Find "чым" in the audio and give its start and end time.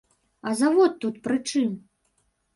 1.53-1.79